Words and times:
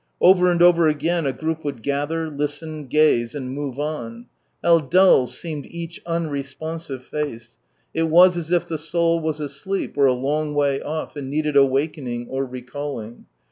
Over 0.19 0.49
and 0.51 0.63
over 0.63 0.87
again 0.87 1.27
a 1.27 1.31
group 1.31 1.63
would 1.63 1.83
gather, 1.83 2.27
listen, 2.31 2.87
gaze, 2.87 3.35
and 3.35 3.51
move 3.51 3.79
on. 3.79 4.25
How 4.63 4.79
dull 4.79 5.27
seemed 5.27 5.67
each 5.67 6.03
unre 6.07 6.43
sponsive 6.43 7.03
face! 7.03 7.59
It 7.93 8.09
was 8.09 8.35
as 8.35 8.51
if 8.51 8.67
the 8.67 8.79
soul 8.79 9.19
was 9.19 9.39
asleep, 9.39 9.95
or 9.95 10.07
a 10.07 10.13
long 10.13 10.55
way 10.55 10.81
off, 10.81 11.15
and 11.15 11.29
needed 11.29 11.55
awakening 11.55 12.29
or 12.29 12.43
recalling. 12.47 13.27